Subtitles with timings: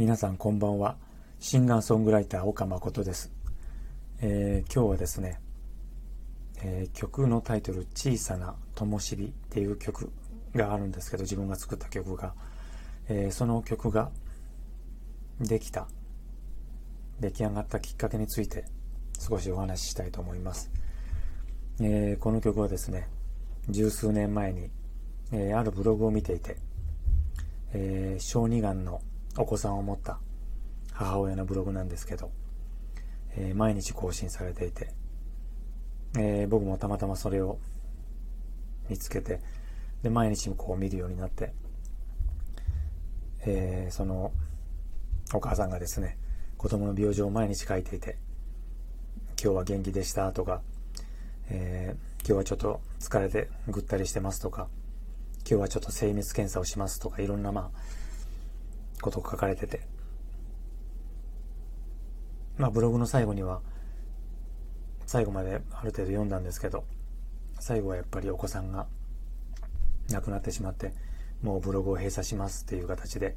[0.00, 0.96] 皆さんこんばんは。
[1.40, 3.30] シンガーソングライター岡誠です。
[4.22, 5.38] えー、今日はですね、
[6.62, 10.10] えー、曲のタイトル「小さな灯火」っていう曲
[10.54, 12.32] があるんですけど自分が作った曲が、
[13.10, 14.10] えー、その曲が
[15.38, 15.86] できた
[17.20, 18.64] 出来上がったきっかけについて
[19.18, 20.70] 少しお話ししたいと思います、
[21.78, 23.06] えこの曲はですね
[23.68, 24.70] 十数年前に、
[25.30, 26.56] えあるブログを見ていて、
[27.74, 29.02] え小児がんの
[29.36, 30.18] お子さんを持った
[30.92, 32.30] 母親のブログなんですけど、
[33.36, 34.92] えー、毎日更新されていて、
[36.18, 37.58] えー、僕もたまたまそれを
[38.88, 39.40] 見つけて、
[40.02, 41.52] で、毎日こう見るようになって、
[43.46, 44.32] えー、その
[45.32, 46.18] お母さんがですね、
[46.58, 48.18] 子供の病状を毎日書いていて、
[49.42, 50.60] 今日は元気でしたとか、
[51.48, 54.68] えー、今日はちょっと疲れてぐったりしてますとか、
[55.48, 57.80] 今日はちょっと精密検査をしますとか、いろんなまあ、
[59.00, 59.80] ことが書かれてて、
[62.56, 63.62] まあブログの最後には、
[65.06, 66.84] 最後まである程度読んだんですけど、
[67.58, 68.86] 最後はやっぱりお子さんが
[70.10, 70.92] 亡くなってしまって、
[71.42, 73.36] もうブログを閉鎖しますっていう形で、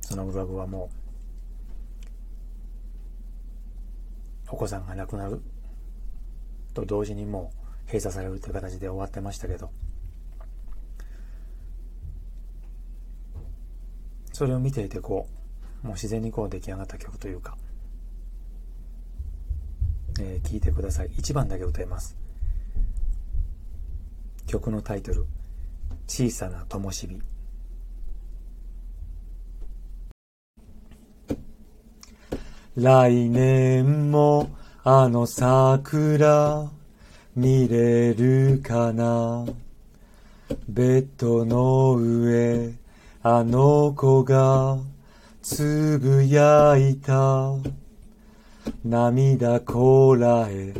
[0.00, 0.90] そのブログはも
[4.48, 5.40] う、お子さんが亡くなる
[6.74, 9.70] と同時にもう閉鎖されるという形で終わってましたけど、
[14.40, 15.26] それを見ていてこ
[15.84, 17.58] う、もう自然にこう出来上がった曲というか、
[20.18, 21.10] えー、聞いてください。
[21.10, 22.16] 1番だけ歌います。
[24.46, 25.26] 曲のタイトル、
[26.06, 27.20] 小さな灯火。
[32.76, 34.48] 来年も
[34.84, 36.70] あの桜
[37.36, 39.44] 見れるかな？
[40.68, 42.39] ベッドの上
[43.22, 44.78] あの子が
[45.42, 47.52] つぶやいた。
[48.82, 50.72] 涙こらえ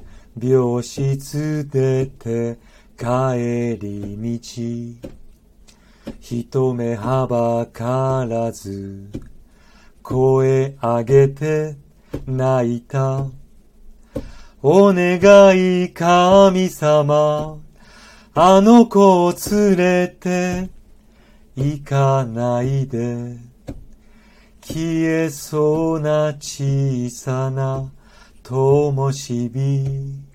[0.42, 2.58] 病室出て
[2.96, 6.10] 帰り道。
[6.18, 9.10] 一目はばからず
[10.02, 11.76] 声上げて
[12.26, 13.26] 泣いた。
[14.62, 17.58] お願い神様。
[18.32, 20.79] あの子を連れて
[21.62, 23.36] 行かないで。
[24.62, 27.92] 消えそうな小さな
[28.42, 30.29] 灯火